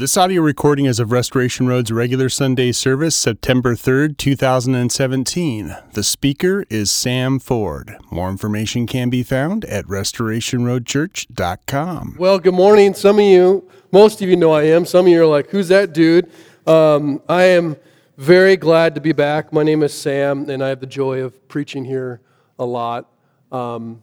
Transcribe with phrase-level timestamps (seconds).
[0.00, 5.76] This audio recording is of Restoration Road's regular Sunday service, September 3rd, 2017.
[5.92, 7.98] The speaker is Sam Ford.
[8.10, 12.16] More information can be found at restorationroadchurch.com.
[12.18, 12.94] Well, good morning.
[12.94, 14.86] Some of you, most of you know I am.
[14.86, 16.30] Some of you are like, who's that dude?
[16.66, 17.76] Um, I am
[18.16, 19.52] very glad to be back.
[19.52, 22.22] My name is Sam, and I have the joy of preaching here
[22.58, 23.12] a lot.
[23.52, 24.02] Um,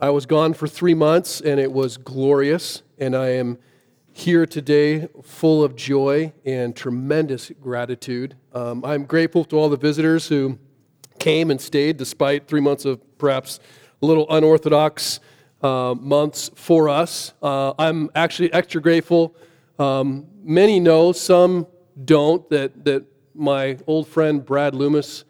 [0.00, 3.58] I was gone for three months, and it was glorious, and I am
[4.20, 8.36] here today full of joy and tremendous gratitude.
[8.52, 10.58] Um, I'm grateful to all the visitors who
[11.18, 13.60] came and stayed despite three months of perhaps
[14.02, 15.20] a little unorthodox
[15.62, 17.32] uh, months for us.
[17.42, 19.34] Uh, I'm actually extra grateful.
[19.78, 21.66] Um, many know, some
[22.04, 25.24] don't, that, that my old friend Brad Loomis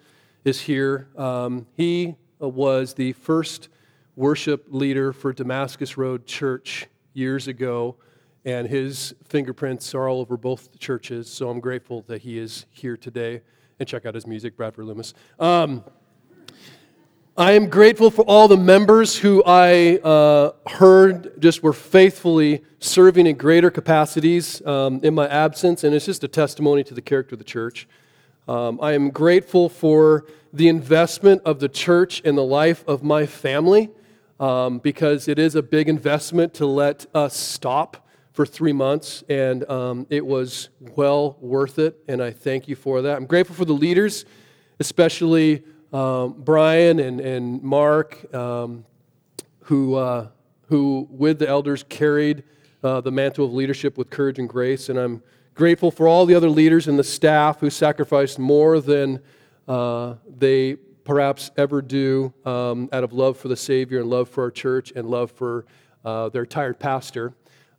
[0.45, 1.07] is here.
[1.17, 3.69] Um, he was the first
[4.17, 7.97] worship leader for Damascus Road Church years ago
[8.45, 11.29] and his fingerprints are all over both churches.
[11.29, 13.43] So I'm grateful that he is here today.
[13.79, 15.15] And check out his music, Bradford Loomis.
[15.39, 15.85] Um,
[17.37, 23.27] I am grateful for all the members who I uh, heard just were faithfully serving
[23.27, 27.35] in greater capacities um, in my absence, and it's just a testimony to the character
[27.35, 27.89] of the church.
[28.47, 33.25] Um, I am grateful for the investment of the church in the life of my
[33.25, 33.91] family
[34.39, 39.69] um, because it is a big investment to let us stop for three months, and
[39.69, 43.17] um, it was well worth it, and I thank you for that.
[43.17, 44.25] I'm grateful for the leaders,
[44.79, 48.85] especially um, Brian and, and Mark, um,
[49.65, 50.29] who, uh,
[50.69, 52.45] who, with the elders, carried
[52.85, 55.23] uh, the mantle of leadership with courage and grace, and I'm
[55.55, 59.21] grateful for all the other leaders and the staff who sacrificed more than
[59.69, 64.45] uh, they perhaps ever do um, out of love for the Savior and love for
[64.45, 65.67] our church and love for
[66.05, 67.35] uh, their tired pastor.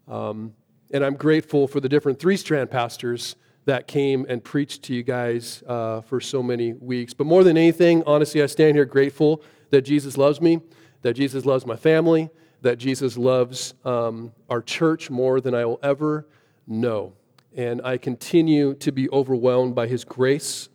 [0.07, 0.53] Um,
[0.93, 3.35] and I'm grateful for the different three strand pastors
[3.65, 7.13] that came and preached to you guys uh, for so many weeks.
[7.13, 10.61] But more than anything, honestly, I stand here grateful that Jesus loves me,
[11.03, 12.29] that Jesus loves my family,
[12.61, 16.27] that Jesus loves um, our church more than I will ever
[16.67, 17.13] know.
[17.55, 20.69] And I continue to be overwhelmed by his grace.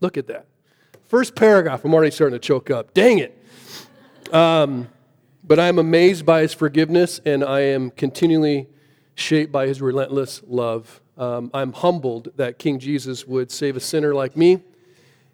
[0.00, 0.46] Look at that.
[1.06, 2.94] First paragraph, I'm already starting to choke up.
[2.94, 3.44] Dang it.
[4.32, 4.88] Um,
[5.48, 8.68] but I am amazed by his forgiveness, and I am continually
[9.14, 11.00] shaped by his relentless love.
[11.16, 14.62] Um, I'm humbled that King Jesus would save a sinner like me,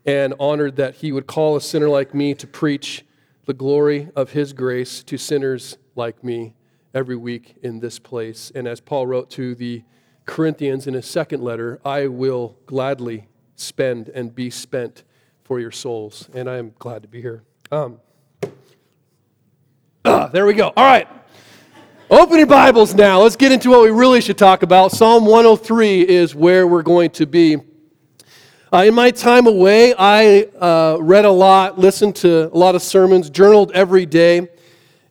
[0.07, 3.05] and honored that he would call a sinner like me to preach
[3.47, 6.55] the glory of his grace to sinners like me
[6.95, 8.53] every week in this place.
[8.55, 9.83] And as Paul wrote to the
[10.27, 13.27] Corinthians in his second letter, I will gladly
[13.57, 15.03] spend and be spent
[15.43, 16.31] for your souls.
[16.33, 17.43] And I am glad to be here.
[17.73, 18.01] Um,
[20.05, 20.71] There we go.
[20.77, 21.09] All right.
[22.11, 23.23] Open your Bibles now.
[23.23, 24.93] Let's get into what we really should talk about.
[24.93, 27.57] Psalm 103 is where we're going to be.
[28.71, 32.83] Uh, in my time away, I uh, read a lot, listened to a lot of
[32.83, 34.47] sermons, journaled every day,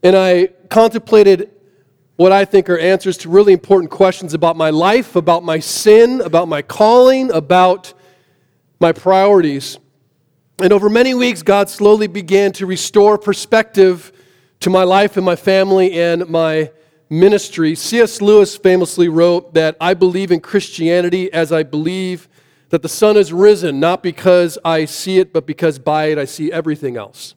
[0.04, 1.50] and I contemplated
[2.18, 6.22] what I think are answers to really important questions about my life, about my sin,
[6.22, 7.96] about my calling, about
[8.80, 9.80] my priorities.
[10.60, 14.12] And over many weeks, God slowly began to restore perspective
[14.64, 16.72] to my life and my family and my
[17.10, 17.76] ministry.
[17.76, 18.22] C.S.
[18.22, 22.30] Lewis famously wrote that I believe in Christianity as I believe
[22.70, 26.24] that the sun has risen, not because I see it, but because by it I
[26.24, 27.36] see everything else.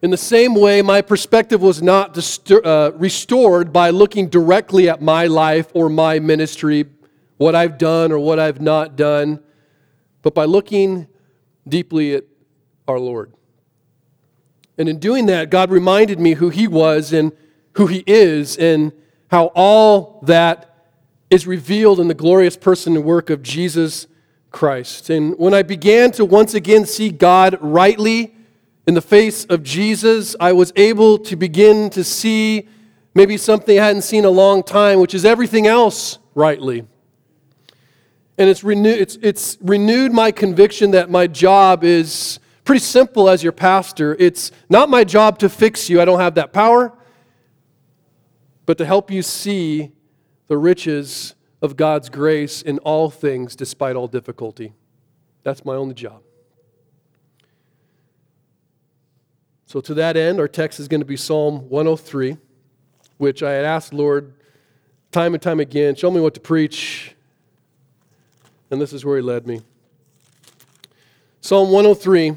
[0.00, 5.02] In the same way, my perspective was not distur- uh, restored by looking directly at
[5.02, 6.86] my life or my ministry,
[7.36, 9.38] what I've done or what I've not done,
[10.22, 11.08] but by looking
[11.68, 12.24] deeply at
[12.88, 13.34] our Lord.
[14.82, 17.30] And in doing that, God reminded me who He was and
[17.74, 18.90] who He is, and
[19.30, 20.88] how all that
[21.30, 24.08] is revealed in the glorious person and work of Jesus
[24.50, 25.08] Christ.
[25.08, 28.34] And when I began to once again see God rightly
[28.84, 32.68] in the face of Jesus, I was able to begin to see
[33.14, 36.80] maybe something I hadn't seen a long time, which is everything else rightly.
[38.36, 43.42] And it's, renew- it's, it's renewed my conviction that my job is Pretty simple as
[43.42, 44.16] your pastor.
[44.18, 46.92] It's not my job to fix you, I don't have that power,
[48.66, 49.92] but to help you see
[50.46, 54.74] the riches of God's grace in all things despite all difficulty.
[55.42, 56.22] That's my only job.
[59.66, 62.36] So, to that end, our text is going to be Psalm 103,
[63.16, 64.34] which I had asked Lord
[65.12, 67.14] time and time again, show me what to preach.
[68.70, 69.62] And this is where He led me.
[71.40, 72.36] Psalm 103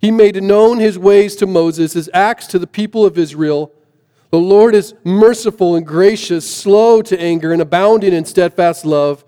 [0.00, 3.72] He made known his ways to Moses, his acts to the people of Israel.
[4.30, 9.24] The Lord is merciful and gracious, slow to anger, and abounding in steadfast love.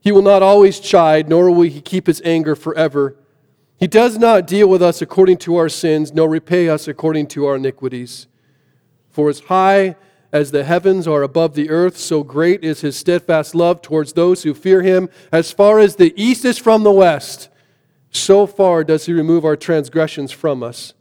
[0.00, 3.16] He will not always chide, nor will he keep his anger forever.
[3.78, 7.46] He does not deal with us according to our sins, nor repay us according to
[7.46, 8.28] our iniquities.
[9.10, 9.96] For as high
[10.32, 14.42] as the heavens are above the earth, so great is his steadfast love towards those
[14.42, 15.08] who fear him.
[15.32, 17.48] As far as the east is from the west,
[18.12, 20.94] so far does he remove our transgressions from us.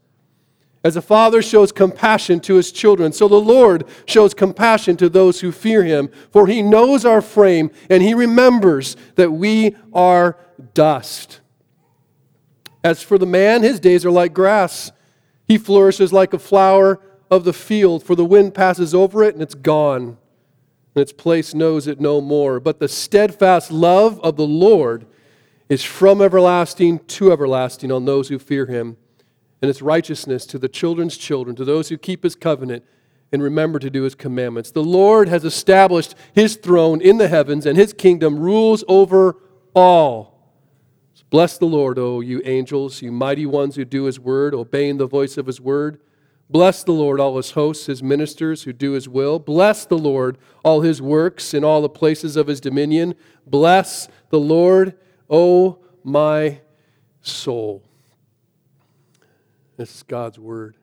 [0.83, 5.41] As a father shows compassion to his children, so the Lord shows compassion to those
[5.41, 10.37] who fear him, for he knows our frame and he remembers that we are
[10.73, 11.41] dust.
[12.83, 14.91] As for the man, his days are like grass.
[15.47, 16.99] He flourishes like a flower
[17.29, 20.17] of the field, for the wind passes over it and it's gone,
[20.95, 22.59] and its place knows it no more.
[22.59, 25.05] But the steadfast love of the Lord
[25.71, 28.97] is from everlasting to everlasting on those who fear him,
[29.61, 32.83] and its righteousness to the children's children, to those who keep his covenant
[33.31, 34.71] and remember to do his commandments.
[34.71, 39.37] The Lord has established his throne in the heavens, and his kingdom rules over
[39.73, 40.59] all.
[41.29, 45.07] Bless the Lord, O you angels, you mighty ones who do his word, obeying the
[45.07, 46.01] voice of his word.
[46.49, 49.39] Bless the Lord, all his hosts, his ministers who do his will.
[49.39, 53.15] Bless the Lord, all his works in all the places of his dominion.
[53.47, 54.97] Bless the Lord,
[55.31, 56.59] O my
[57.21, 57.81] soul.
[59.77, 60.75] This is God's word.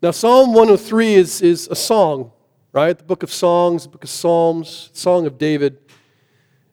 [0.00, 2.32] Now, Psalm 103 is, is a song,
[2.72, 2.96] right?
[2.96, 5.78] The book of Songs, the book of Psalms, Song of David.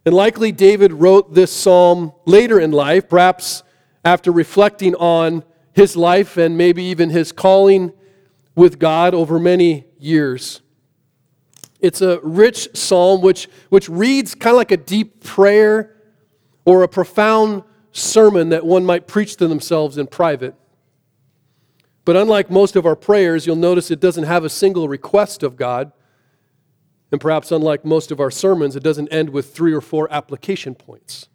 [0.06, 3.64] And likely David wrote this psalm later in life, perhaps
[4.06, 7.92] after reflecting on his life and maybe even his calling
[8.56, 10.62] with God over many years.
[11.80, 15.95] It's a rich psalm which, which reads kind of like a deep prayer
[16.66, 20.56] or a profound sermon that one might preach to themselves in private.
[22.04, 25.56] But unlike most of our prayers, you'll notice it doesn't have a single request of
[25.56, 25.92] God.
[27.12, 30.76] And perhaps unlike most of our sermons, it doesn't end with three or four application
[30.76, 31.30] points.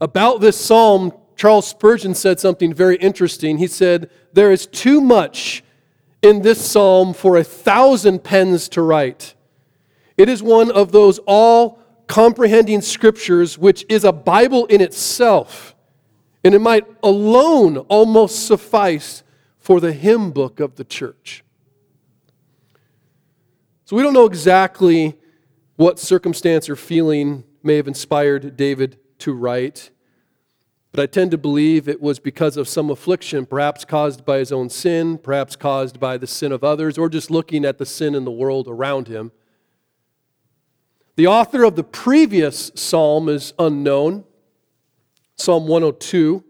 [0.00, 3.58] About this psalm, Charles Spurgeon said something very interesting.
[3.58, 5.62] He said, There is too much
[6.22, 9.34] in this psalm for a thousand pens to write.
[10.16, 15.74] It is one of those all comprehending scriptures which is a Bible in itself,
[16.42, 19.22] and it might alone almost suffice
[19.58, 21.42] for the hymn book of the church.
[23.86, 25.18] So we don't know exactly
[25.76, 29.90] what circumstance or feeling may have inspired David to write.
[30.92, 34.52] But I tend to believe it was because of some affliction, perhaps caused by his
[34.52, 38.14] own sin, perhaps caused by the sin of others, or just looking at the sin
[38.14, 39.32] in the world around him.
[41.16, 44.24] The author of the previous psalm is unknown,
[45.36, 46.42] Psalm 102.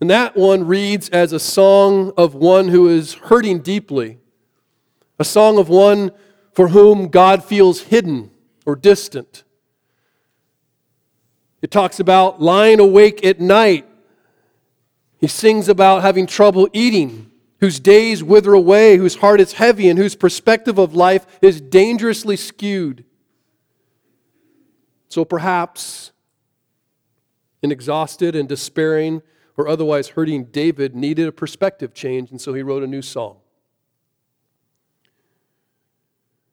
[0.00, 4.18] And that one reads as a song of one who is hurting deeply,
[5.18, 6.10] a song of one
[6.52, 8.30] for whom God feels hidden
[8.66, 9.44] or distant.
[11.62, 13.86] It talks about lying awake at night.
[15.20, 19.98] He sings about having trouble eating, whose days wither away, whose heart is heavy, and
[19.98, 23.04] whose perspective of life is dangerously skewed.
[25.10, 26.12] So perhaps
[27.62, 29.20] an exhausted and despairing
[29.58, 33.36] or otherwise hurting David needed a perspective change, and so he wrote a new song.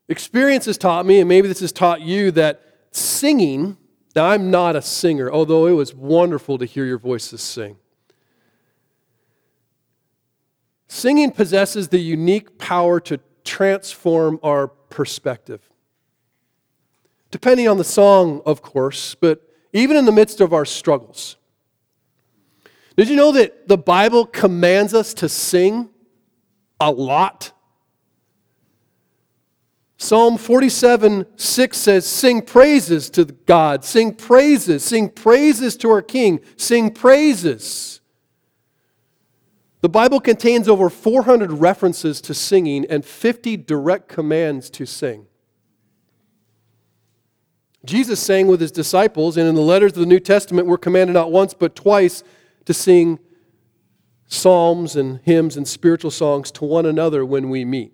[0.10, 2.62] Experience has taught me, and maybe this has taught you, that
[2.92, 3.78] singing
[4.18, 7.78] now, I'm not a singer, although it was wonderful to hear your voices sing.
[10.88, 15.70] Singing possesses the unique power to transform our perspective.
[17.38, 21.36] Depending on the song, of course, but even in the midst of our struggles.
[22.96, 25.92] Did you know that the Bible commands us to sing
[26.80, 27.52] a lot?
[29.98, 36.40] Psalm 47 6 says, Sing praises to God, sing praises, sing praises to our King,
[36.56, 38.02] sing praises.
[39.82, 45.28] The Bible contains over 400 references to singing and 50 direct commands to sing.
[47.88, 51.14] Jesus sang with his disciples, and in the letters of the New Testament, we're commanded
[51.14, 52.22] not once but twice
[52.66, 53.18] to sing
[54.28, 57.94] psalms and hymns and spiritual songs to one another when we meet.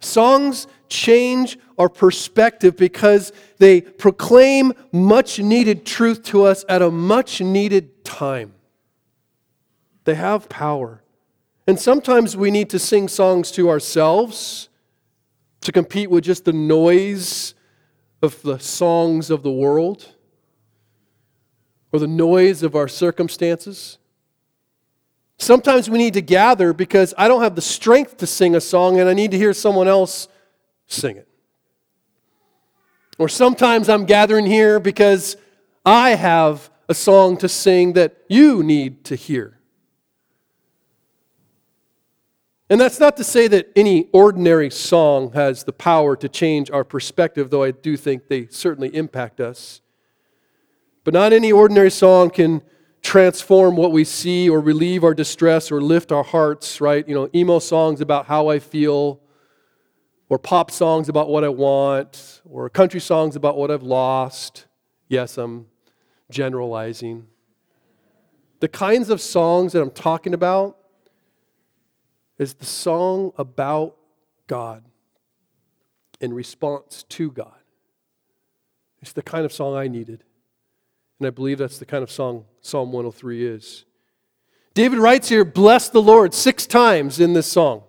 [0.00, 7.40] Songs change our perspective because they proclaim much needed truth to us at a much
[7.40, 8.54] needed time.
[10.04, 11.02] They have power.
[11.66, 14.68] And sometimes we need to sing songs to ourselves
[15.60, 17.54] to compete with just the noise
[18.22, 20.14] of the songs of the world
[21.92, 23.98] or the noise of our circumstances.
[25.38, 28.98] Sometimes we need to gather because I don't have the strength to sing a song
[28.98, 30.28] and I need to hear someone else
[30.86, 31.28] sing it.
[33.18, 35.36] Or sometimes I'm gathering here because
[35.84, 39.57] I have a song to sing that you need to hear.
[42.70, 46.84] And that's not to say that any ordinary song has the power to change our
[46.84, 49.80] perspective, though I do think they certainly impact us.
[51.04, 52.62] But not any ordinary song can
[53.00, 57.08] transform what we see or relieve our distress or lift our hearts, right?
[57.08, 59.20] You know, emo songs about how I feel,
[60.28, 64.66] or pop songs about what I want, or country songs about what I've lost.
[65.08, 65.66] Yes, I'm
[66.30, 67.26] generalizing.
[68.60, 70.77] The kinds of songs that I'm talking about
[72.38, 73.96] is the song about
[74.46, 74.84] God
[76.20, 77.52] in response to God.
[79.00, 80.24] It's the kind of song I needed.
[81.18, 83.84] And I believe that's the kind of song Psalm 103 is.
[84.74, 87.82] David writes here, Bless the Lord, six times in this song.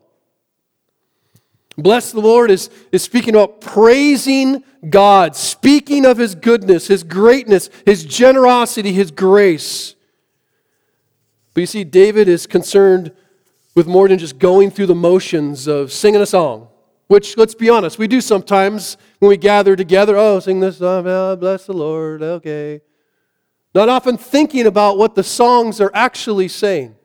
[1.78, 7.70] Bless the Lord is, is speaking about praising God, speaking of His goodness, His greatness,
[7.86, 9.96] His generosity, His grace.
[11.54, 13.12] But you see, David is concerned
[13.76, 16.68] with more than just going through the motions of singing a song,
[17.08, 20.18] which, let's be honest, we do sometimes when we gather together.
[20.18, 22.82] Oh, sing this song, oh, bless the Lord, okay.
[23.74, 26.96] Not often thinking about what the songs are actually saying.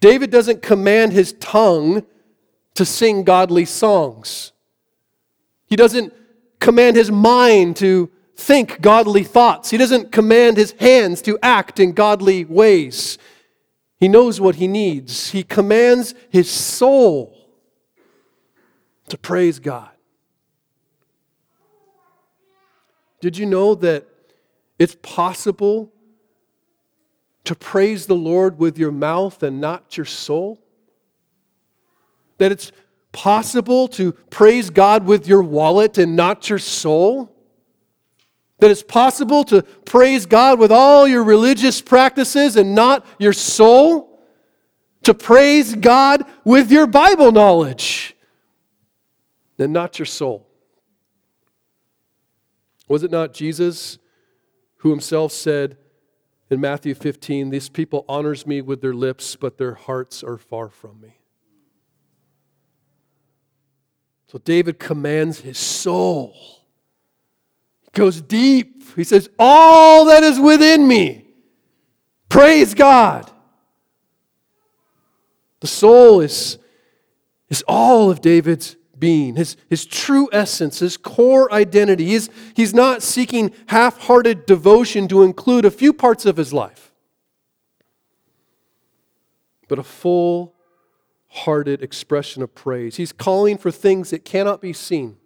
[0.00, 2.04] David doesn't command his tongue
[2.74, 4.52] to sing godly songs.
[5.66, 6.12] He doesn't
[6.60, 9.70] command his mind to think godly thoughts.
[9.70, 13.18] He doesn't command his hands to act in godly ways.
[14.02, 15.30] He knows what he needs.
[15.30, 17.38] He commands his soul
[19.06, 19.90] to praise God.
[23.20, 24.08] Did you know that
[24.76, 25.92] it's possible
[27.44, 30.60] to praise the Lord with your mouth and not your soul?
[32.38, 32.72] That it's
[33.12, 37.31] possible to praise God with your wallet and not your soul?
[38.62, 44.22] That it's possible to praise God with all your religious practices and not your soul?
[45.02, 48.14] To praise God with your Bible knowledge
[49.58, 50.46] and not your soul?
[52.86, 53.98] Was it not Jesus
[54.76, 55.76] who himself said
[56.48, 60.68] in Matthew 15, These people honors me with their lips, but their hearts are far
[60.68, 61.16] from me?
[64.28, 66.61] So David commands his soul.
[67.92, 68.82] Goes deep.
[68.96, 71.26] He says, All that is within me,
[72.28, 73.30] praise God.
[75.60, 76.58] The soul is,
[77.48, 82.06] is all of David's being, his, his true essence, his core identity.
[82.06, 86.92] He's, he's not seeking half hearted devotion to include a few parts of his life,
[89.68, 90.54] but a full
[91.28, 92.96] hearted expression of praise.
[92.96, 95.16] He's calling for things that cannot be seen.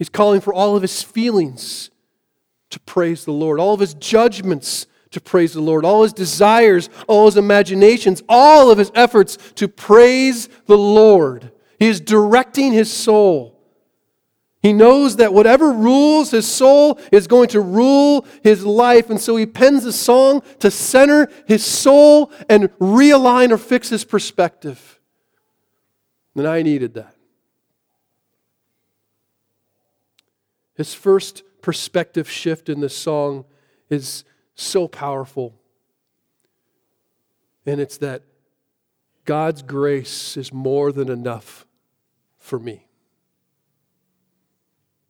[0.00, 1.90] He's calling for all of his feelings
[2.70, 6.88] to praise the Lord, all of his judgments to praise the Lord, all his desires,
[7.06, 11.52] all his imaginations, all of his efforts to praise the Lord.
[11.78, 13.60] He is directing his soul.
[14.62, 19.10] He knows that whatever rules his soul is going to rule his life.
[19.10, 24.06] And so he pens a song to center his soul and realign or fix his
[24.06, 24.98] perspective.
[26.34, 27.14] And I needed that.
[30.80, 33.44] His first perspective shift in this song
[33.90, 35.54] is so powerful.
[37.66, 38.22] And it's that
[39.26, 41.66] God's grace is more than enough
[42.38, 42.86] for me.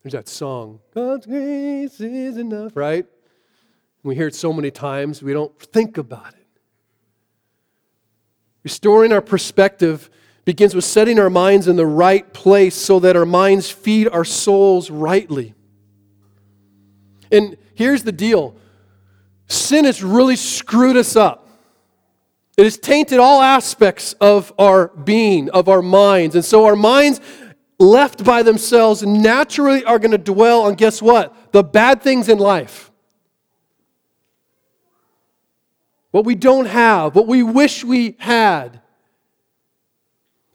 [0.03, 3.05] There's that song, God's grace is enough, right?
[4.03, 6.47] We hear it so many times, we don't think about it.
[8.63, 10.09] Restoring our perspective
[10.43, 14.25] begins with setting our minds in the right place so that our minds feed our
[14.25, 15.55] souls rightly.
[17.31, 18.55] And here's the deal
[19.47, 21.49] sin has really screwed us up.
[22.57, 26.35] It has tainted all aspects of our being, of our minds.
[26.35, 27.19] And so our minds
[27.79, 31.51] left by themselves, naturally are going to dwell on guess what?
[31.51, 32.91] The bad things in life.
[36.11, 38.81] What we don't have, what we wish we had.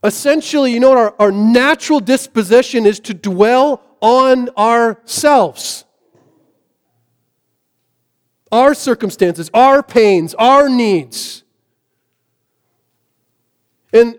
[0.05, 0.99] Essentially, you know what?
[0.99, 5.86] Our, our natural disposition is to dwell on ourselves.
[8.53, 11.43] Our circumstances, our pains, our needs.
[13.93, 14.19] And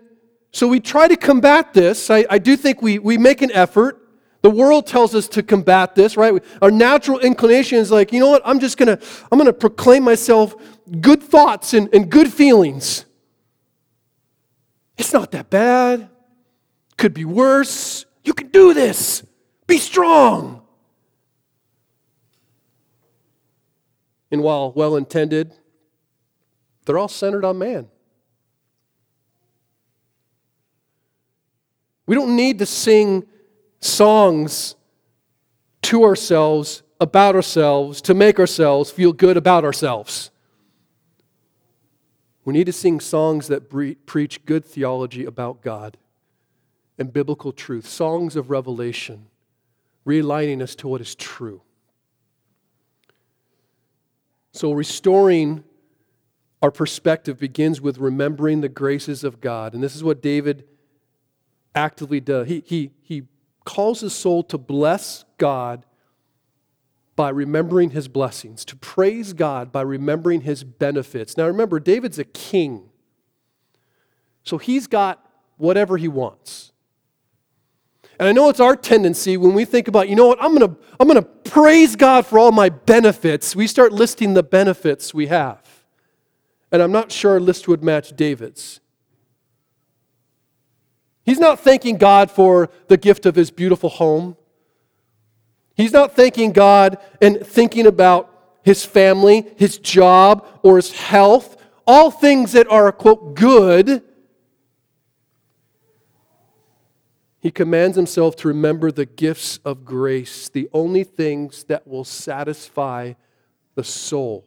[0.50, 2.10] so we try to combat this.
[2.10, 4.04] I, I do think we, we make an effort.
[4.42, 6.42] The world tells us to combat this, right?
[6.62, 8.42] Our natural inclination is like, you know what?
[8.44, 8.98] I'm just gonna,
[9.30, 10.54] I'm gonna proclaim myself
[11.00, 13.04] good thoughts and, and good feelings.
[14.96, 16.08] It's not that bad.
[16.96, 18.04] Could be worse.
[18.24, 19.24] You can do this.
[19.66, 20.62] Be strong.
[24.30, 25.52] And while well intended,
[26.84, 27.88] they're all centered on man.
[32.06, 33.26] We don't need to sing
[33.80, 34.74] songs
[35.82, 40.30] to ourselves, about ourselves, to make ourselves feel good about ourselves.
[42.44, 43.68] We need to sing songs that
[44.06, 45.98] preach good theology about God
[46.98, 49.26] and biblical truth, songs of revelation,
[50.06, 51.60] realigning us to what is true.
[54.52, 55.64] So, restoring
[56.62, 59.74] our perspective begins with remembering the graces of God.
[59.74, 60.64] And this is what David
[61.74, 62.48] actively does.
[62.48, 63.22] He, he, he
[63.64, 65.84] calls his soul to bless God
[67.14, 71.36] by remembering his blessings, to praise God by remembering his benefits.
[71.36, 72.90] Now remember, David's a king.
[74.44, 75.24] So he's got
[75.56, 76.72] whatever he wants.
[78.18, 80.68] And I know it's our tendency when we think about, you know what, I'm going
[80.68, 83.54] to I'm going to praise God for all my benefits.
[83.54, 85.62] We start listing the benefits we have.
[86.72, 88.80] And I'm not sure our list would match David's.
[91.24, 94.36] He's not thanking God for the gift of his beautiful home.
[95.76, 101.56] He's not thanking God and thinking about his family, his job, or his health,
[101.86, 104.02] all things that are, quote, good.
[107.40, 113.14] He commands himself to remember the gifts of grace, the only things that will satisfy
[113.74, 114.44] the soul.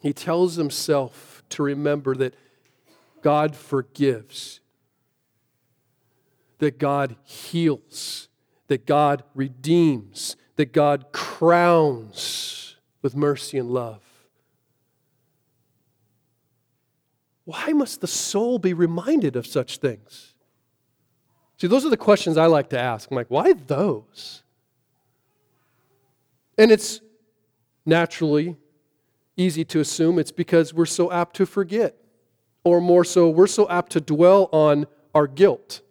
[0.00, 2.34] He tells himself to remember that
[3.22, 4.60] God forgives,
[6.58, 8.28] that God heals
[8.68, 14.02] that God redeems, that God crowns with mercy and love.
[17.44, 20.34] Why must the soul be reminded of such things?
[21.58, 23.10] See, those are the questions I like to ask.
[23.10, 24.42] I'm like, why those?
[26.56, 27.00] And it's
[27.84, 28.56] naturally
[29.36, 31.96] easy to assume it's because we're so apt to forget,
[32.64, 35.82] or more so, we're so apt to dwell on our guilt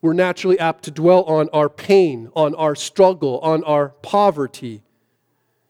[0.00, 4.82] we're naturally apt to dwell on our pain, on our struggle, on our poverty.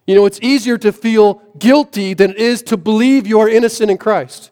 [0.07, 3.91] You know, it's easier to feel guilty than it is to believe you are innocent
[3.91, 4.51] in Christ.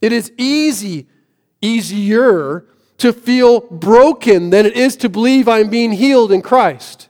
[0.00, 1.08] It is easy,
[1.62, 2.66] easier
[2.98, 7.08] to feel broken than it is to believe I'm being healed in Christ.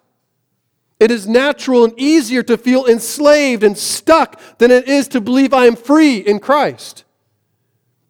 [1.01, 5.53] It is natural and easier to feel enslaved and stuck than it is to believe
[5.53, 7.05] I am free in Christ.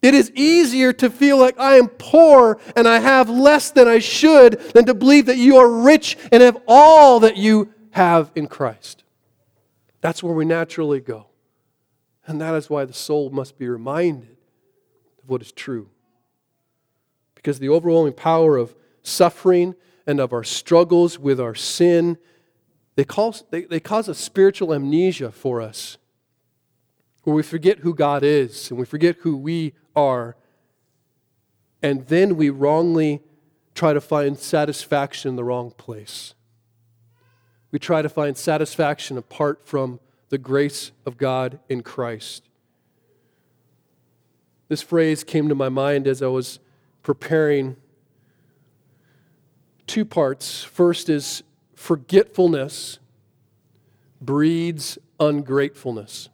[0.02, 4.00] It is easier to feel like I am poor and I have less than I
[4.00, 8.48] should than to believe that you are rich and have all that you have in
[8.48, 9.04] Christ.
[10.00, 11.28] That's where we naturally go.
[12.26, 14.36] And that is why the soul must be reminded
[15.22, 15.88] of what is true.
[17.42, 19.74] Because the overwhelming power of suffering
[20.06, 22.16] and of our struggles with our sin,
[22.94, 25.98] they cause, they, they cause a spiritual amnesia for us
[27.24, 30.36] where we forget who God is and we forget who we are,
[31.82, 33.20] and then we wrongly
[33.74, 36.34] try to find satisfaction in the wrong place.
[37.70, 42.48] We try to find satisfaction apart from the grace of God in Christ.
[44.68, 46.60] This phrase came to my mind as I was
[47.02, 47.76] preparing
[49.86, 50.62] two parts.
[50.62, 51.42] First is
[51.74, 52.98] forgetfulness
[54.20, 56.28] breeds ungratefulness.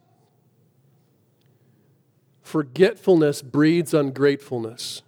[2.41, 5.01] Forgetfulness breeds ungratefulness.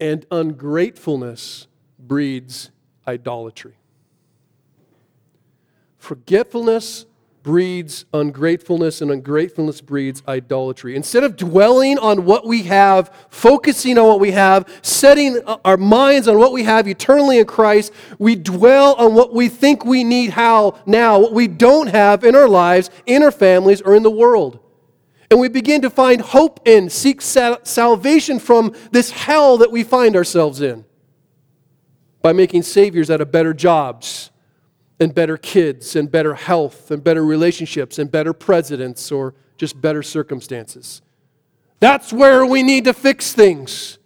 [0.00, 1.66] And ungratefulness
[1.98, 2.70] breeds
[3.06, 3.76] idolatry.
[5.98, 7.06] Forgetfulness
[7.42, 10.94] breeds ungratefulness, and ungratefulness breeds idolatry.
[10.94, 16.28] Instead of dwelling on what we have, focusing on what we have, setting our minds
[16.28, 20.30] on what we have eternally in Christ, we dwell on what we think we need
[20.30, 24.10] how now, what we don't have in our lives, in our families, or in the
[24.10, 24.60] world.
[25.30, 30.14] And we begin to find hope in, seek salvation from this hell that we find
[30.14, 30.84] ourselves in
[32.20, 34.31] by making saviors out of better jobs
[35.00, 40.02] and better kids and better health and better relationships and better presidents or just better
[40.02, 41.02] circumstances.
[41.80, 43.98] That's where we need to fix things.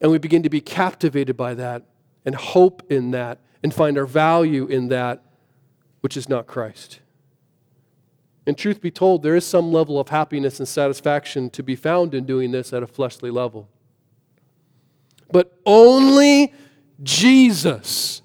[0.00, 1.82] And we begin to be captivated by that
[2.24, 5.22] and hope in that and find our value in that,
[6.00, 7.00] which is not Christ.
[8.46, 12.14] And truth be told, there is some level of happiness and satisfaction to be found
[12.14, 13.68] in doing this at a fleshly level.
[15.30, 16.52] But only
[17.02, 18.20] Jesus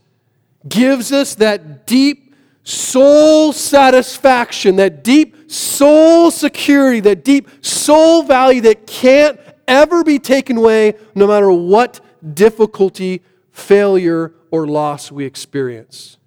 [0.68, 8.86] gives us that deep soul satisfaction, that deep soul security, that deep soul value that
[8.86, 12.00] can't ever be taken away no matter what
[12.34, 16.18] difficulty, failure, or loss we experience.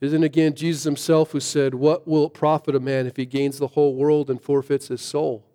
[0.00, 3.58] Isn't again Jesus himself who said, What will it profit a man if he gains
[3.58, 5.46] the whole world and forfeits his soul?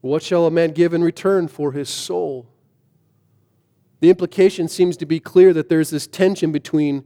[0.00, 2.48] What shall a man give in return for his soul?
[4.00, 7.04] The implication seems to be clear that there's this tension between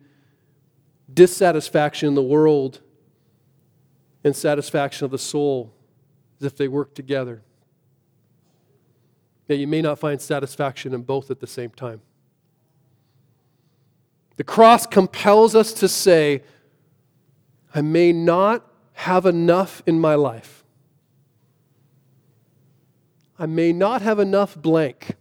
[1.13, 2.81] dissatisfaction in the world
[4.25, 5.73] and satisfaction of the soul
[6.41, 7.43] as if they work together.
[9.49, 12.03] That you may not find satisfaction in both at the same time.
[14.37, 16.43] The cross compels us to say,
[17.75, 20.65] I may not have enough in my life.
[23.39, 25.17] I may not have enough blank.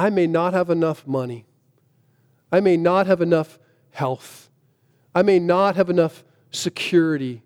[0.00, 1.46] I may not have enough money.
[2.50, 3.58] I may not have enough
[3.90, 4.48] health.
[5.14, 7.42] I may not have enough security.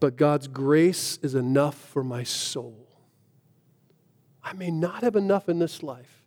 [0.00, 2.86] But God's grace is enough for my soul.
[4.42, 6.18] I may not have enough in this life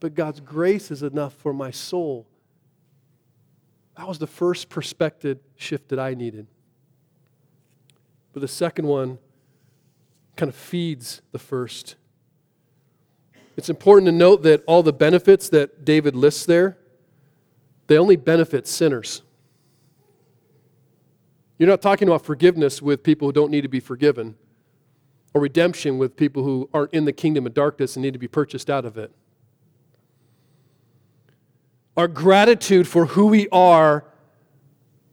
[0.00, 2.26] but God's grace is enough for my soul.
[3.96, 6.46] That was the first perspective shift that I needed.
[8.32, 9.18] But the second one
[10.36, 11.96] kind of feeds the first.
[13.56, 16.76] It's important to note that all the benefits that David lists there,
[17.86, 19.22] they only benefit sinners.
[21.58, 24.36] You're not talking about forgiveness with people who don't need to be forgiven,
[25.32, 28.28] or redemption with people who aren't in the kingdom of darkness and need to be
[28.28, 29.10] purchased out of it
[31.96, 34.04] our gratitude for who we are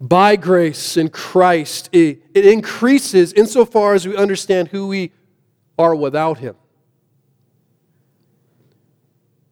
[0.01, 5.13] by grace in Christ, it, it increases insofar as we understand who we
[5.77, 6.55] are without Him.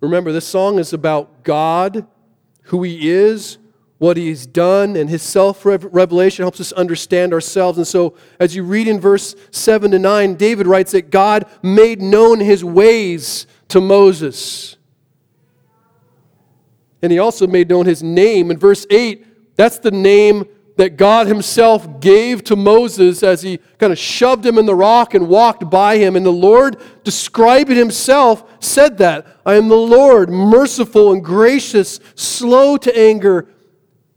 [0.02, 2.06] Remember, this song is about God,
[2.64, 3.58] who He is,
[3.98, 7.78] what He's done, and His self revelation helps us understand ourselves.
[7.78, 12.02] And so, as you read in verse 7 to 9, David writes that God made
[12.02, 14.76] known His ways to Moses.
[17.02, 18.52] And he also made known his name.
[18.52, 20.46] In verse 8, that's the name
[20.82, 25.14] that God himself gave to Moses as he kind of shoved him in the rock
[25.14, 26.16] and walked by him.
[26.16, 32.78] And the Lord, describing himself, said that I am the Lord, merciful and gracious, slow
[32.78, 33.48] to anger,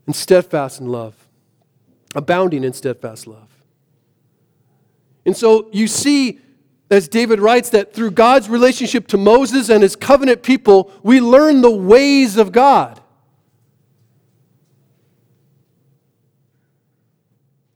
[0.07, 1.13] and steadfast in love,
[2.15, 3.63] abounding in steadfast love.
[5.23, 6.39] And so you see
[6.89, 11.61] as David writes, that through God's relationship to Moses and his covenant people, we learn
[11.61, 13.01] the ways of God.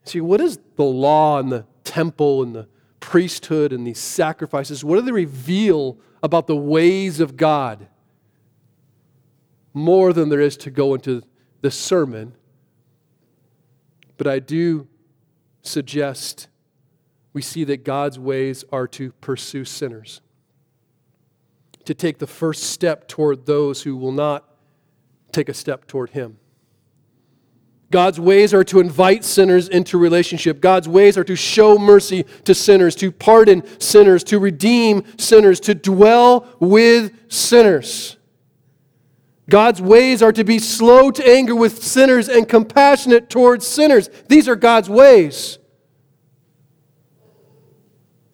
[0.10, 2.68] See, what is the law and the temple and the
[3.00, 4.84] priesthood and these sacrifices?
[4.84, 7.88] What do they reveal about the ways of God?
[9.72, 11.22] More than there is to go into
[11.62, 12.34] the sermon.
[14.18, 14.88] But I do
[15.62, 16.48] suggest
[17.32, 20.22] we see that God's ways are to pursue sinners,
[21.86, 24.58] to take the first step toward those who will not
[25.32, 26.39] take a step toward Him.
[27.92, 30.62] God's ways are to invite sinners into relationship.
[30.62, 35.74] God's ways are to show mercy to sinners, to pardon sinners, to redeem sinners, to
[35.74, 38.18] dwell with sinners.
[39.50, 44.08] God's ways are to be slow to anger with sinners and compassionate towards sinners.
[44.28, 45.58] These are God's ways.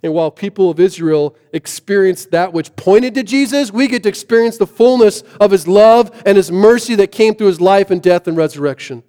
[0.04, 4.58] And while people of Israel experienced that which pointed to Jesus, we get to experience
[4.58, 8.28] the fullness of his love and his mercy that came through his life and death
[8.28, 9.02] and resurrection.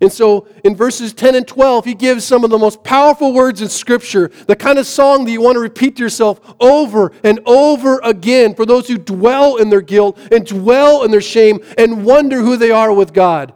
[0.00, 3.62] And so in verses 10 and 12, he gives some of the most powerful words
[3.62, 7.40] in Scripture, the kind of song that you want to repeat to yourself over and
[7.46, 12.04] over again for those who dwell in their guilt and dwell in their shame and
[12.04, 13.54] wonder who they are with God.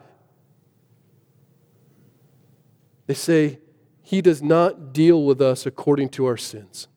[3.06, 3.58] They say,
[4.00, 6.88] he does not deal with us according to our sins,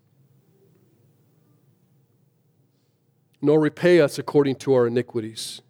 [3.42, 5.63] nor repay us according to our iniquities.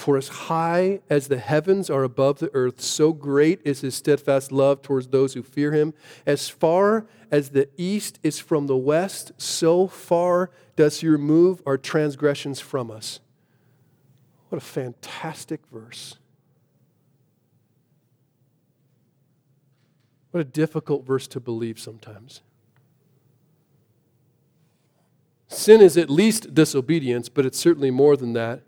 [0.00, 4.50] For as high as the heavens are above the earth, so great is his steadfast
[4.50, 5.92] love towards those who fear him.
[6.24, 11.76] As far as the east is from the west, so far does he remove our
[11.76, 13.20] transgressions from us.
[14.48, 16.16] What a fantastic verse.
[20.30, 22.40] What a difficult verse to believe sometimes.
[25.48, 28.62] Sin is at least disobedience, but it's certainly more than that.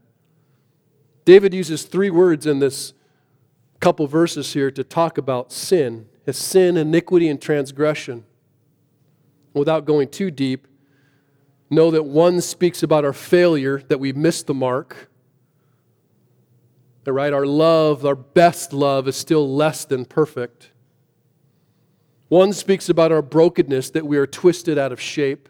[1.24, 2.94] David uses three words in this
[3.80, 8.24] couple verses here to talk about sin his sin, iniquity, and transgression.
[9.54, 10.66] Without going too deep,
[11.68, 15.08] know that one speaks about our failure, that we missed the mark.
[17.04, 17.32] Right?
[17.32, 20.70] Our love, our best love, is still less than perfect.
[22.28, 25.48] One speaks about our brokenness, that we are twisted out of shape.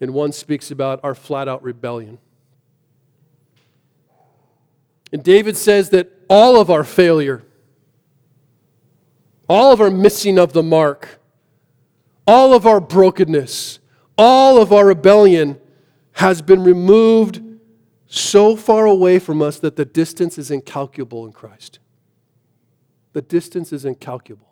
[0.00, 2.18] And one speaks about our flat out rebellion.
[5.12, 7.42] And David says that all of our failure,
[9.48, 11.20] all of our missing of the mark,
[12.26, 13.80] all of our brokenness,
[14.16, 15.58] all of our rebellion
[16.12, 17.42] has been removed
[18.06, 21.78] so far away from us that the distance is incalculable in Christ.
[23.12, 24.50] The distance is incalculable.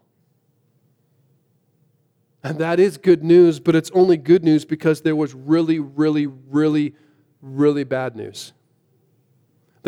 [2.43, 6.27] And that is good news, but it's only good news because there was really, really,
[6.27, 6.95] really,
[7.43, 8.53] really bad news.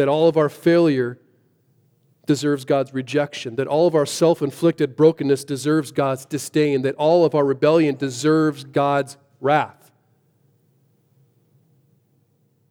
[0.00, 1.18] That all of our failure
[2.24, 7.26] deserves God's rejection, that all of our self inflicted brokenness deserves God's disdain, that all
[7.26, 9.92] of our rebellion deserves God's wrath.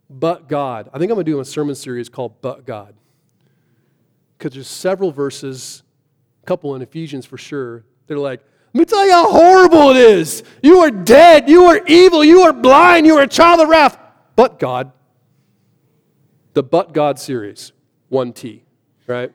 [0.09, 0.89] But God.
[0.91, 2.95] I think I'm going to do a sermon series called But God.
[4.35, 5.83] Because there's several verses,
[6.41, 8.39] a couple in Ephesians for sure, they're like,
[8.73, 10.41] let me tell you how horrible it is.
[10.63, 11.47] You are dead.
[11.47, 12.23] You are evil.
[12.23, 13.05] You are blind.
[13.05, 13.99] You are a child of wrath.
[14.35, 14.93] But God.
[16.53, 17.71] The But God series,
[18.11, 18.61] 1T,
[19.07, 19.31] right?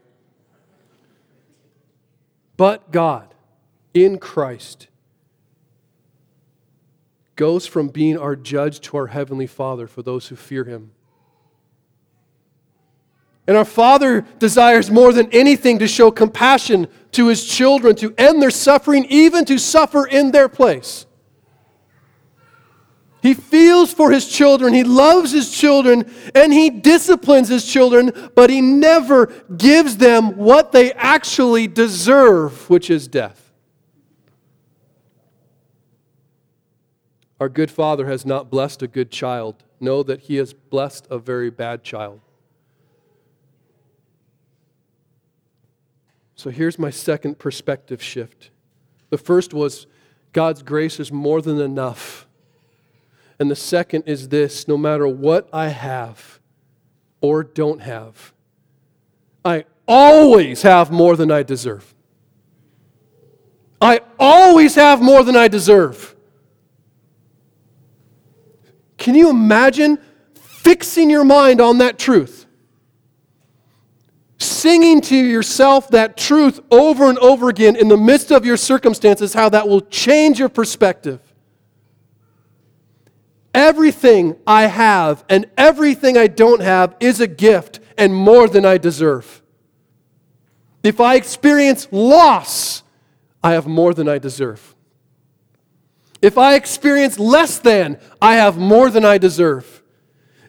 [2.56, 3.34] But God
[3.92, 4.88] in Christ
[7.36, 10.92] goes from being our judge to our heavenly Father for those who fear him.
[13.46, 18.40] And our Father desires more than anything to show compassion to his children, to end
[18.40, 21.06] their suffering, even to suffer in their place.
[23.24, 28.50] He feels for his children, he loves his children, and he disciplines his children, but
[28.50, 33.50] he never gives them what they actually deserve, which is death.
[37.40, 39.64] Our good father has not blessed a good child.
[39.80, 42.20] Know that he has blessed a very bad child.
[46.34, 48.50] So here's my second perspective shift.
[49.08, 49.86] The first was
[50.34, 52.23] God's grace is more than enough
[53.38, 56.40] and the second is this no matter what I have
[57.20, 58.32] or don't have,
[59.44, 61.94] I always have more than I deserve.
[63.80, 66.14] I always have more than I deserve.
[68.96, 69.98] Can you imagine
[70.34, 72.46] fixing your mind on that truth?
[74.38, 79.34] Singing to yourself that truth over and over again in the midst of your circumstances,
[79.34, 81.20] how that will change your perspective.
[83.54, 88.78] Everything I have and everything I don't have is a gift and more than I
[88.78, 89.42] deserve.
[90.82, 92.82] If I experience loss,
[93.42, 94.74] I have more than I deserve.
[96.20, 99.82] If I experience less than, I have more than I deserve.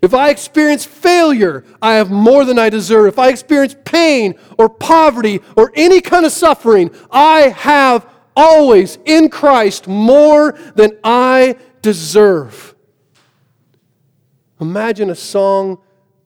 [0.02, 3.08] If I experience failure, I have more than I deserve.
[3.08, 9.30] If I experience pain or poverty or any kind of suffering, I have always in
[9.30, 12.75] Christ more than I deserve.
[14.60, 15.80] Imagine a song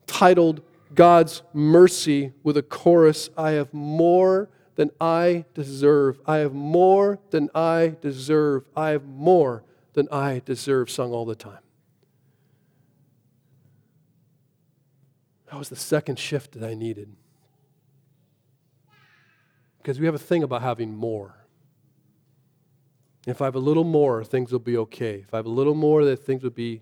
[0.06, 0.62] titled
[0.94, 6.20] God's Mercy with a chorus I have more than I deserve.
[6.26, 8.66] I have more than I deserve.
[8.76, 9.64] I have more
[9.94, 11.60] than I deserve, sung all the time.
[15.48, 17.16] That was the second shift that I needed.
[19.80, 21.46] Because we have a thing about having more.
[23.26, 25.26] If I have a little more, things will be okay.
[25.28, 26.82] If I have a little more, that things will be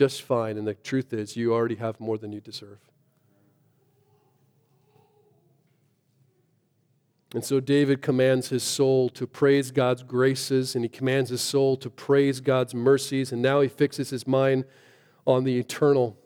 [0.00, 0.56] just fine.
[0.56, 2.78] And the truth is, you already have more than you deserve.
[7.34, 11.76] And so David commands his soul to praise God's graces, and he commands his soul
[11.76, 14.64] to praise God's mercies, and now he fixes his mind
[15.26, 16.16] on the eternal.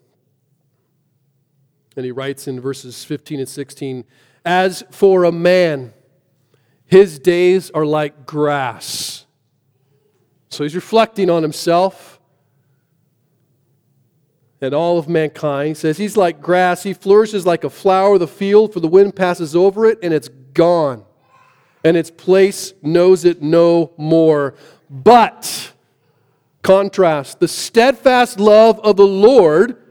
[1.97, 4.05] And he writes in verses 15 and 16
[4.45, 5.93] As for a man,
[6.85, 9.25] his days are like grass.
[10.47, 12.14] So he's reflecting on himself
[14.65, 15.69] and all of mankind.
[15.69, 16.83] He says he's like grass.
[16.83, 20.13] He flourishes like a flower of the field, for the wind passes over it and
[20.13, 21.05] it's gone.
[21.83, 24.55] And its place knows it no more.
[24.89, 25.71] But,
[26.63, 29.81] contrast, the steadfast love of the Lord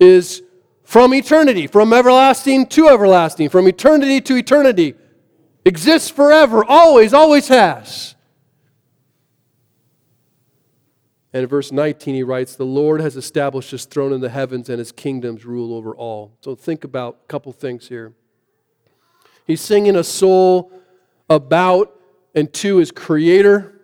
[0.00, 0.42] is
[0.84, 4.94] from eternity, from everlasting to everlasting, from eternity to eternity.
[5.66, 8.15] exists forever, always, always has.
[11.36, 14.70] And in verse 19, he writes, The Lord has established his throne in the heavens
[14.70, 16.32] and his kingdoms rule over all.
[16.40, 18.14] So think about a couple things here.
[19.46, 20.72] He's singing a soul
[21.28, 21.94] about
[22.34, 23.82] and to his creator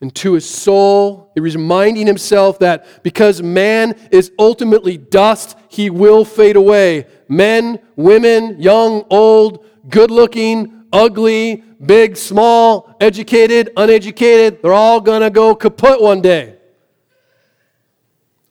[0.00, 1.32] and to his soul.
[1.34, 7.08] He's reminding himself that because man is ultimately dust, he will fade away.
[7.26, 15.30] Men, women, young, old, good looking, ugly, big, small, educated, uneducated, they're all going to
[15.30, 16.58] go kaput one day.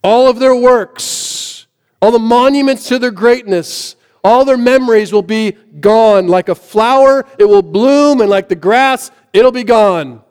[0.04, 1.68] All of their works,
[2.02, 6.28] all the monuments to their greatness, all their memories will be gone.
[6.28, 10.24] Like a flower, it will bloom, and like the grass, it'll be gone.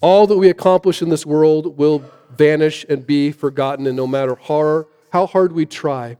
[0.00, 2.02] All that we accomplish in this world will
[2.34, 6.16] vanish and be forgotten, and no matter how, how hard we try,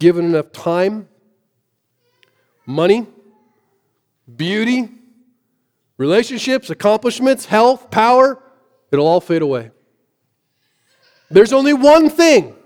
[0.00, 1.08] given enough time,
[2.66, 3.06] money,
[4.36, 4.88] beauty,
[5.96, 8.42] relationships, accomplishments, health, power,
[8.94, 9.70] it'll all fade away.
[11.30, 12.56] There's only one thing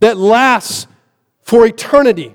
[0.00, 0.86] that lasts
[1.42, 2.34] for eternity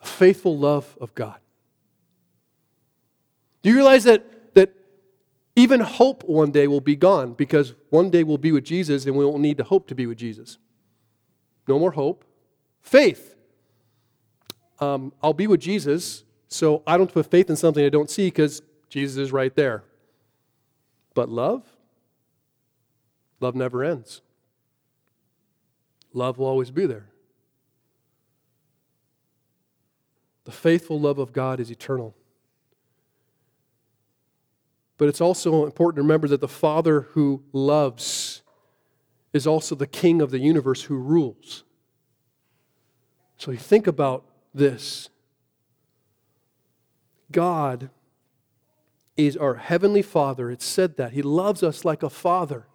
[0.00, 1.38] the faithful love of God.
[3.62, 4.74] Do you realize that, that
[5.56, 9.16] even hope one day will be gone because one day we'll be with Jesus and
[9.16, 10.58] we won't need to hope to be with Jesus?
[11.66, 12.24] No more hope.
[12.80, 13.34] Faith.
[14.80, 18.28] Um, I'll be with Jesus, so I don't put faith in something I don't see
[18.28, 19.84] because Jesus is right there.
[21.18, 21.64] But love?
[23.40, 24.22] Love never ends.
[26.12, 27.06] Love will always be there.
[30.44, 32.14] The faithful love of God is eternal.
[34.96, 38.42] But it's also important to remember that the Father who loves
[39.32, 41.64] is also the King of the universe who rules.
[43.38, 45.08] So you think about this
[47.32, 47.90] God
[49.18, 50.50] is our heavenly Father.
[50.50, 51.12] It said that.
[51.12, 52.66] He loves us like a father.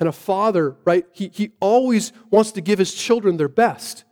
[0.00, 4.04] And a father, right, he, he always wants to give his children their best.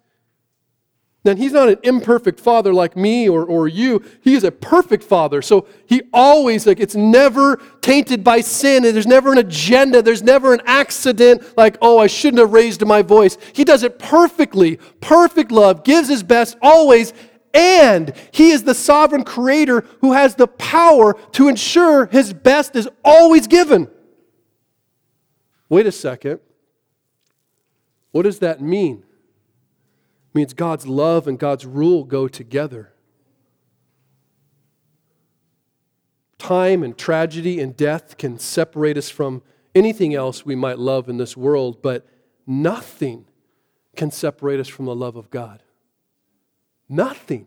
[1.23, 4.05] Then he's not an imperfect father like me or, or you.
[4.23, 5.43] He is a perfect father.
[5.43, 10.23] So he always, like, it's never tainted by sin, and there's never an agenda, there's
[10.23, 13.39] never an accident like, oh, I shouldn't have raised my voice.
[13.53, 14.77] He does it perfectly.
[15.01, 17.13] Perfect love, gives his best always,
[17.57, 22.87] and he is the sovereign creator who has the power to ensure his best is
[23.03, 23.89] always given.
[25.71, 26.41] Wait a second.
[28.13, 29.05] What does that mean?
[30.29, 32.93] It means God's love and God's rule go together.
[36.39, 39.43] Time and tragedy and death can separate us from
[39.75, 42.07] anything else we might love in this world, but
[42.47, 43.25] nothing
[43.97, 45.63] can separate us from the love of God.
[46.89, 47.47] Nothing.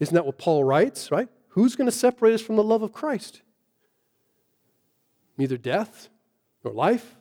[0.00, 1.28] Isn't that what Paul writes, right?
[1.48, 3.42] Who's going to separate us from the love of Christ?
[5.36, 6.08] Neither death,
[6.64, 7.16] nor life,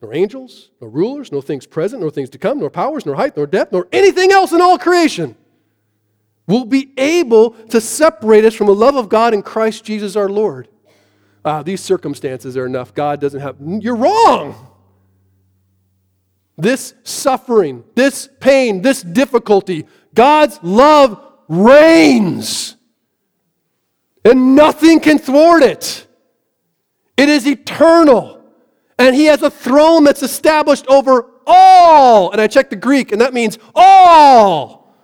[0.00, 3.36] nor angels, nor rulers, nor things present, nor things to come, nor powers, nor height,
[3.36, 5.36] nor depth, nor anything else in all creation
[6.50, 10.28] will be able to separate us from the love of God in Christ Jesus our
[10.28, 10.68] Lord.
[11.44, 12.92] Ah, these circumstances are enough.
[12.92, 13.56] God doesn't have.
[13.60, 14.66] You're wrong.
[16.58, 19.86] This suffering, this pain, this difficulty,
[20.20, 22.76] God's love reigns.
[24.22, 26.06] And nothing can thwart it.
[27.16, 28.44] It is eternal.
[28.98, 32.32] And he has a throne that's established over all.
[32.32, 34.94] And I checked the Greek, and that means all.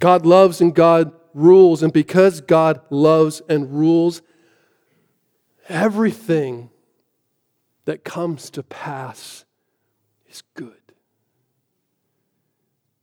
[0.00, 1.82] God loves and God rules.
[1.82, 4.22] And because God loves and rules,
[5.68, 6.70] everything
[7.84, 9.44] that comes to pass
[10.26, 10.73] is good.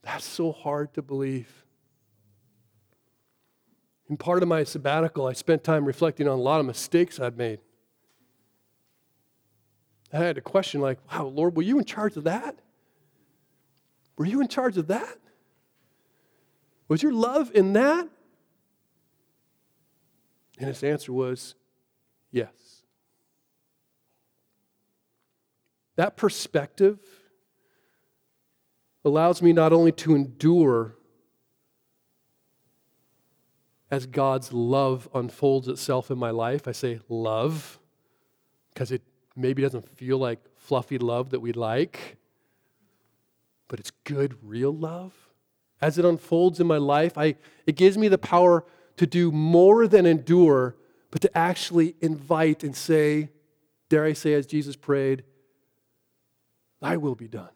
[0.03, 1.65] That's so hard to believe.
[4.09, 7.37] In part of my sabbatical, I spent time reflecting on a lot of mistakes I'd
[7.37, 7.60] made.
[10.12, 12.60] I had a question like, wow, Lord, were you in charge of that?
[14.17, 15.17] Were you in charge of that?
[16.89, 18.10] Was your love in that?
[20.58, 21.56] And his answer was,
[22.31, 22.52] yes.
[25.95, 26.99] That perspective
[29.04, 30.95] allows me not only to endure
[33.89, 37.79] as God's love unfolds itself in my life, I say love
[38.73, 39.02] because it
[39.35, 42.17] maybe doesn't feel like fluffy love that we like,
[43.67, 45.13] but it's good, real love.
[45.81, 47.35] As it unfolds in my life, I,
[47.65, 48.63] it gives me the power
[48.97, 50.75] to do more than endure,
[51.10, 53.29] but to actually invite and say,
[53.89, 55.23] dare I say, as Jesus prayed,
[56.81, 57.49] Thy will be done.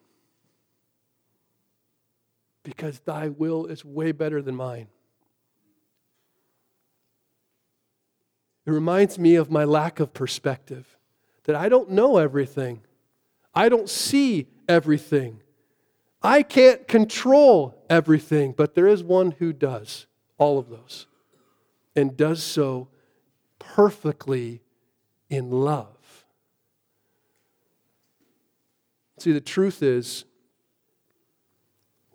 [2.66, 4.88] Because thy will is way better than mine.
[8.66, 10.97] It reminds me of my lack of perspective,
[11.43, 12.82] that I don't know everything.
[13.53, 15.39] I don't see everything.
[16.22, 20.07] I can't control everything, but there is one who does
[20.39, 21.05] all of those
[21.95, 22.88] and does so
[23.59, 24.61] perfectly
[25.30, 26.26] in love.
[29.20, 30.26] See, the truth is,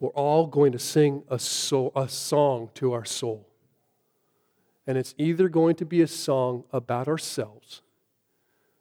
[0.00, 3.46] we're all going to sing a, soul, a song to our soul.
[4.86, 7.82] And it's either going to be a song about ourselves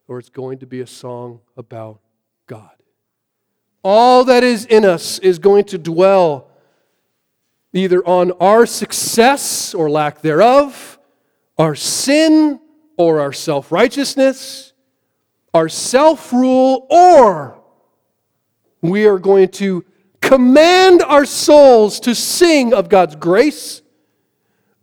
[0.08, 2.00] or it's going to be a song about
[2.48, 2.72] God.
[3.84, 6.50] All that is in us is going to dwell
[7.74, 10.98] either on our success or lack thereof,
[11.58, 12.60] our sin
[12.98, 14.74] or our self righteousness,
[15.54, 17.62] our self rule, or
[18.82, 19.86] we are going to
[20.30, 23.82] command our souls to sing of God's grace,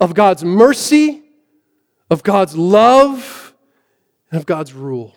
[0.00, 1.22] of God's mercy,
[2.10, 3.54] of God's love,
[4.28, 5.14] and of God's rule.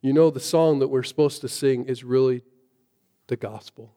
[0.00, 2.42] You know, the song that we're supposed to sing is really
[3.26, 3.92] the gospel.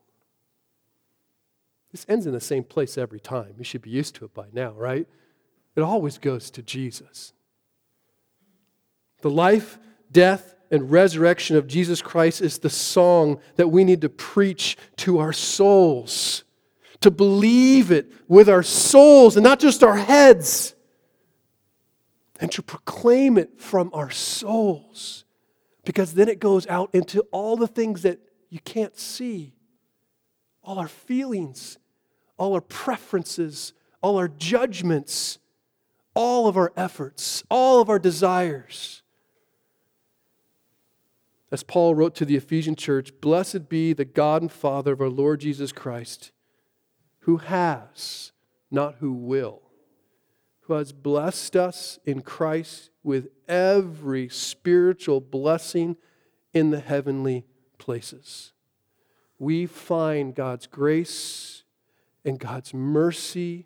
[1.93, 3.53] This ends in the same place every time.
[3.57, 5.07] You should be used to it by now, right?
[5.77, 7.31] It always goes to Jesus.
[9.21, 9.79] The life,
[10.11, 15.19] death, and resurrection of Jesus Christ is the song that we need to preach to
[15.19, 16.43] our souls,
[17.01, 20.75] to believe it with our souls and not just our heads,
[22.39, 25.25] and to proclaim it from our souls
[25.83, 29.53] because then it goes out into all the things that you can't see
[30.63, 31.79] all our feelings,
[32.37, 35.39] all our preferences, all our judgments,
[36.13, 38.98] all of our efforts, all of our desires.
[41.51, 45.09] As Paul wrote to the Ephesian church, Blessed be the God and Father of our
[45.09, 46.31] Lord Jesus Christ,
[47.21, 48.31] who has,
[48.69, 49.61] not who will,
[50.61, 55.97] who has blessed us in Christ with every spiritual blessing
[56.53, 57.45] in the heavenly
[57.79, 58.53] places.
[59.39, 61.63] We find God's grace
[62.23, 63.65] and God's mercy,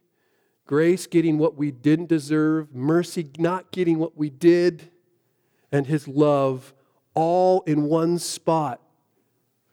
[0.65, 4.89] grace getting what we didn't deserve, mercy not getting what we did,
[5.71, 6.73] and His love
[7.13, 8.81] all in one spot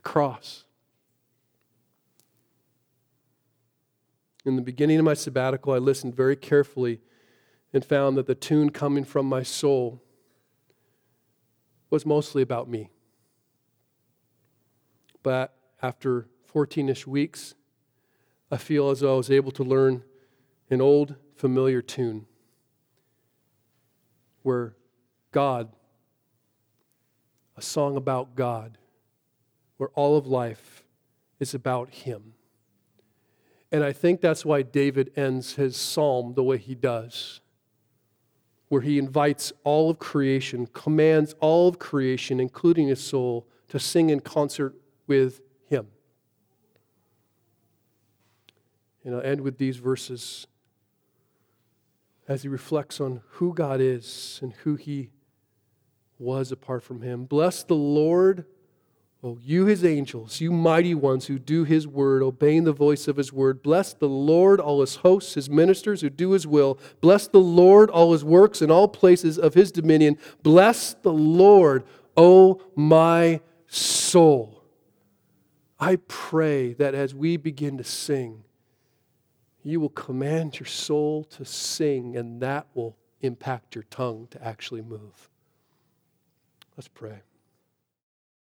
[0.02, 0.64] cross.
[4.44, 7.00] In the beginning of my sabbatical, I listened very carefully
[7.72, 10.02] and found that the tune coming from my soul
[11.90, 12.90] was mostly about me.
[15.22, 17.54] But after 14 ish weeks,
[18.50, 20.02] I feel as though I was able to learn
[20.70, 22.26] an old familiar tune
[24.42, 24.74] where
[25.32, 25.68] God,
[27.60, 28.78] a song about God,
[29.76, 30.84] where all of life
[31.38, 32.34] is about Him.
[33.70, 37.40] And I think that's why David ends his psalm the way he does
[38.70, 44.10] where he invites all of creation, commands all of creation, including his soul, to sing
[44.10, 44.76] in concert
[45.08, 45.88] with him.
[49.04, 50.46] And I'll end with these verses
[52.28, 55.10] as he reflects on who God is and who he
[56.20, 57.24] was apart from him.
[57.24, 58.44] Bless the Lord
[59.22, 63.18] Oh, you, his angels, you mighty ones who do his word, obeying the voice of
[63.18, 66.78] his word, bless the Lord, all his hosts, his ministers who do his will.
[67.02, 70.16] Bless the Lord, all his works in all places of his dominion.
[70.42, 71.84] Bless the Lord,
[72.16, 74.64] O my soul.
[75.78, 78.44] I pray that as we begin to sing,
[79.62, 84.80] you will command your soul to sing, and that will impact your tongue to actually
[84.80, 85.29] move.
[86.80, 87.29] Let's pray.